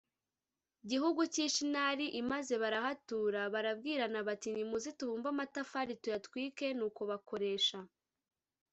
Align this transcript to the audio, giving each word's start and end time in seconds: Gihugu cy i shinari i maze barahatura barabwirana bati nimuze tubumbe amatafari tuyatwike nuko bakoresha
Gihugu 0.89 1.21
cy 1.33 1.39
i 1.45 1.47
shinari 1.55 2.05
i 2.19 2.21
maze 2.31 2.53
barahatura 2.63 3.41
barabwirana 3.53 4.19
bati 4.27 4.49
nimuze 4.51 4.89
tubumbe 4.97 5.27
amatafari 5.33 5.93
tuyatwike 6.01 6.65
nuko 6.77 7.01
bakoresha 7.11 7.79